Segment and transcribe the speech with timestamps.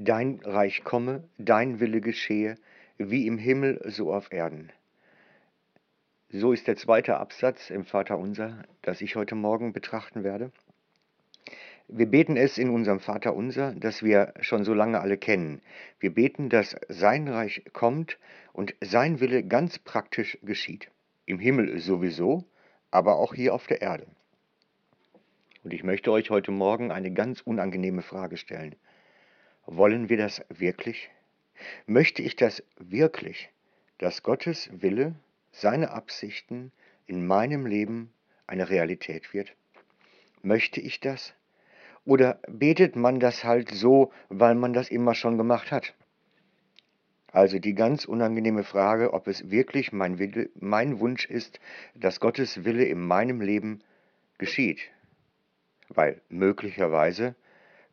[0.00, 2.54] Dein Reich komme, dein Wille geschehe,
[2.98, 4.70] wie im Himmel so auf Erden.
[6.30, 10.52] So ist der zweite Absatz im Vaterunser, das ich heute Morgen betrachten werde.
[11.88, 15.62] Wir beten es in unserem Vaterunser, das wir schon so lange alle kennen.
[15.98, 18.20] Wir beten, dass sein Reich kommt
[18.52, 20.92] und sein Wille ganz praktisch geschieht.
[21.26, 22.44] Im Himmel sowieso,
[22.92, 24.06] aber auch hier auf der Erde.
[25.64, 28.76] Und ich möchte euch heute Morgen eine ganz unangenehme Frage stellen.
[29.70, 31.10] Wollen wir das wirklich?
[31.86, 33.50] Möchte ich das wirklich,
[33.98, 35.14] dass Gottes Wille,
[35.52, 36.72] seine Absichten
[37.06, 38.10] in meinem Leben
[38.46, 39.54] eine Realität wird?
[40.40, 41.34] Möchte ich das?
[42.06, 45.92] Oder betet man das halt so, weil man das immer schon gemacht hat?
[47.30, 51.60] Also die ganz unangenehme Frage, ob es wirklich mein, Wille, mein Wunsch ist,
[51.94, 53.84] dass Gottes Wille in meinem Leben
[54.38, 54.80] geschieht.
[55.90, 57.34] Weil möglicherweise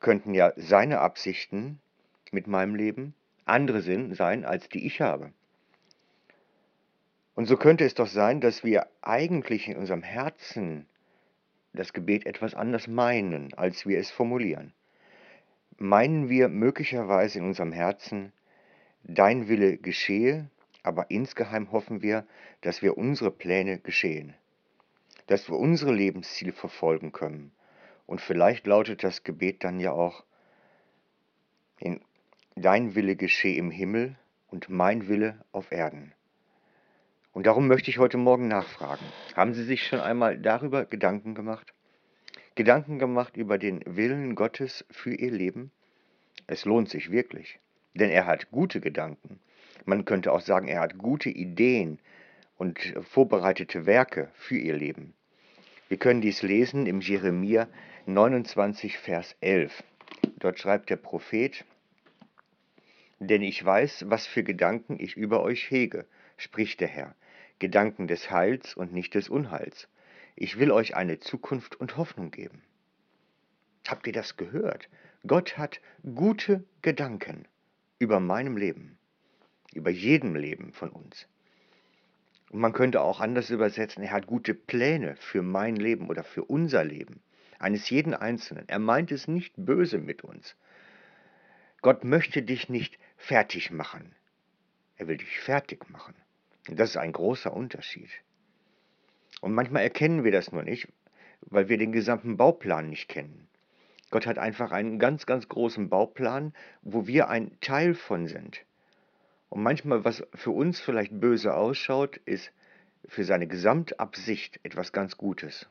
[0.05, 1.80] könnten ja seine Absichten
[2.32, 5.34] mit meinem Leben andere sind, sein, als die ich habe.
[7.34, 10.85] Und so könnte es doch sein, dass wir eigentlich in unserem Herzen
[11.74, 14.74] das Gebet etwas anders meinen, als wir es formulieren.
[15.77, 18.32] Meinen wir möglicherweise in unserem Herzen,
[19.02, 20.52] dein Wille geschehe,
[20.84, 22.27] aber insgeheim hoffen wir,
[22.62, 24.35] dass wir unsere Pläne geschehen,
[25.26, 27.52] dass wir unsere Lebensziele verfolgen können
[28.06, 30.24] und vielleicht lautet das Gebet dann ja auch,
[31.80, 32.02] in
[32.56, 34.16] dein Wille geschehe im Himmel
[34.48, 36.14] und mein Wille auf Erden.
[37.34, 39.04] Und darum möchte ich heute Morgen nachfragen.
[39.36, 41.74] Haben Sie sich schon einmal darüber Gedanken gemacht?
[42.56, 45.72] Gedanken gemacht über den Willen Gottes für Ihr Leben?
[46.48, 47.60] Es lohnt sich wirklich,
[47.94, 49.42] denn er hat gute Gedanken.
[49.84, 52.00] Man könnte auch sagen, er hat gute Ideen
[52.56, 55.15] und vorbereitete Werke für Ihr Leben.
[55.88, 57.68] Wir können dies lesen im Jeremia
[58.08, 59.84] 29, Vers 11.
[60.40, 61.64] Dort schreibt der Prophet,
[63.20, 67.16] Denn ich weiß, was für Gedanken ich über euch hege, spricht der Herr,
[67.59, 69.88] Gedanken des Heils und nicht des Unheils.
[70.36, 72.64] Ich will euch eine Zukunft und Hoffnung geben.
[73.88, 74.90] Habt ihr das gehört?
[75.28, 75.82] Gott hat
[76.16, 77.48] gute Gedanken
[78.00, 78.98] über meinem Leben,
[79.72, 81.28] über jedem Leben von uns.
[82.52, 86.44] Und man könnte auch anders übersetzen, er hat gute Pläne für mein Leben oder für
[86.44, 87.22] unser Leben,
[87.60, 88.66] eines jeden Einzelnen.
[88.68, 90.56] Er meint es nicht böse mit uns.
[91.82, 94.16] Gott möchte dich nicht fertig machen.
[94.98, 96.16] Er will dich fertig machen.
[96.68, 98.10] Und das ist ein großer Unterschied.
[99.42, 100.88] Und manchmal erkennen wir das nur nicht,
[101.42, 103.48] weil wir den gesamten Bauplan nicht kennen.
[104.10, 108.62] Gott hat einfach einen ganz, ganz großen Bauplan, wo wir ein Teil von sind.
[109.56, 112.52] Und manchmal, was für uns vielleicht böse ausschaut, ist
[113.08, 115.70] für seine Gesamtabsicht etwas ganz Gutes.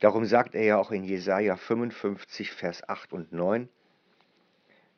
[0.00, 3.70] Darum sagt er ja auch in Jesaja 55, Vers 8 und 9,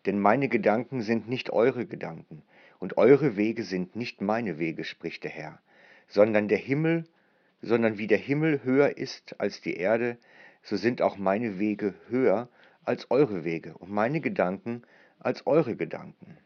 [0.06, 2.43] Denn meine Gedanken sind nicht eure Gedanken,
[2.81, 5.61] und eure Wege sind nicht meine Wege, spricht der Herr,
[6.09, 7.05] sondern der Himmel,
[7.61, 10.19] sondern wie der Himmel höher ist als die Erde,
[10.65, 12.49] so sind auch meine Wege höher
[12.84, 14.83] als eure Wege und meine Gedanken
[15.21, 16.39] als eure Gedanken.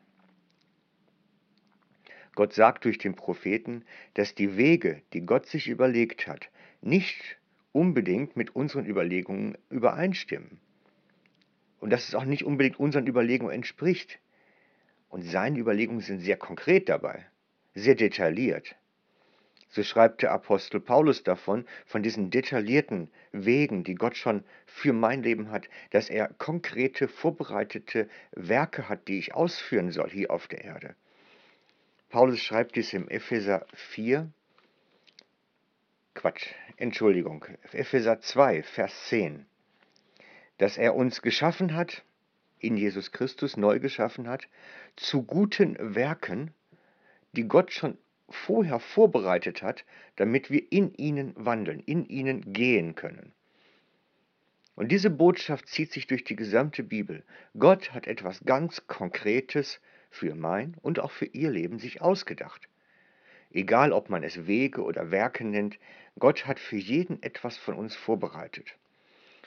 [2.37, 6.51] Gott sagt durch den Propheten, dass die Wege, die Gott sich überlegt hat,
[6.83, 7.39] nicht
[7.73, 10.61] unbedingt mit unseren Überlegungen übereinstimmen.
[11.81, 14.19] Und dass es auch nicht unbedingt unseren Überlegungen entspricht.
[15.09, 17.25] Und seine Überlegungen sind sehr konkret dabei,
[17.75, 18.77] sehr detailliert.
[19.71, 25.23] So schreibt der Apostel Paulus davon, von diesen detaillierten Wegen, die Gott schon für mein
[25.23, 30.65] Leben hat, dass er konkrete, vorbereitete Werke hat, die ich ausführen soll hier auf der
[30.65, 30.95] Erde.
[32.09, 34.31] Paulus schreibt dies im Epheser 4,
[36.15, 39.45] Quatsch, Entschuldigung, Epheser 2, Vers 10,
[40.59, 42.05] dass er uns geschaffen hat,
[42.59, 44.49] in Jesus Christus neu geschaffen hat,
[44.95, 46.55] zu guten Werken,
[47.33, 49.85] die Gott schon vorher vorbereitet hat,
[50.15, 53.33] damit wir in ihnen wandeln, in ihnen gehen können.
[54.77, 57.25] Und diese Botschaft zieht sich durch die gesamte Bibel.
[57.59, 59.81] Gott hat etwas ganz Konkretes
[60.17, 62.69] für mein und auch für ihr Leben sich ausgedacht.
[63.53, 65.79] Egal, ob man es Wege oder Werke nennt,
[66.19, 68.77] Gott hat für jeden etwas von uns vorbereitet.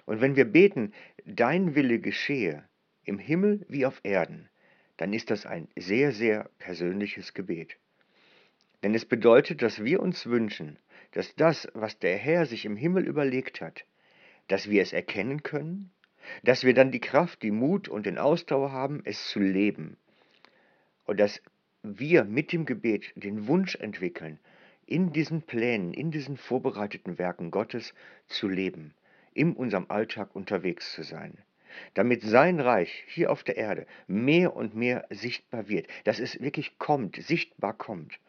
[0.05, 0.93] Und wenn wir beten,
[1.25, 2.63] dein Wille geschehe,
[3.03, 4.49] im Himmel wie auf Erden,
[4.97, 7.77] dann ist das ein sehr, sehr persönliches Gebet.
[8.83, 10.77] Denn es bedeutet, dass wir uns wünschen,
[11.11, 13.85] dass das, was der Herr sich im Himmel überlegt hat,
[14.47, 15.91] dass wir es erkennen können,
[16.43, 19.97] dass wir dann die Kraft, die Mut und den Ausdauer haben, es zu leben,
[21.09, 21.41] und dass
[21.81, 24.37] wir mit dem Gebet den Wunsch entwickeln,
[24.85, 27.95] in diesen Plänen, in diesen vorbereiteten Werken Gottes
[28.27, 28.93] zu leben,
[29.33, 31.39] in unserem Alltag unterwegs zu sein.
[31.93, 36.77] damit sein Reich hier auf der Erde mehr und mehr sichtbar wird, dass es wirklich
[36.77, 38.19] kommt, sichtbar kommt.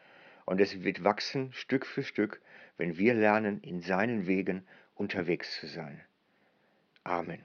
[0.47, 2.41] Und es wird wachsen Stück für Stück,
[2.76, 4.62] wenn wir lernen, in seinen Wegen
[4.94, 6.00] unterwegs zu sein.
[7.05, 7.41] Amen.